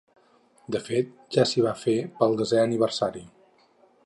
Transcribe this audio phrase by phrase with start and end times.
[0.75, 3.27] De fet ja s’hi va fer pel desè aniversari.